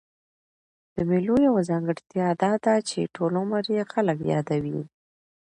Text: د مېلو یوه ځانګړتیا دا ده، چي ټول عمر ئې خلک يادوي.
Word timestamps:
د 0.95 0.97
مېلو 1.09 1.35
یوه 1.47 1.61
ځانګړتیا 1.69 2.27
دا 2.41 2.51
ده، 2.65 2.75
چي 2.89 3.01
ټول 3.15 3.31
عمر 3.41 3.63
ئې 3.75 3.83
خلک 3.93 4.17
يادوي. 4.33 4.81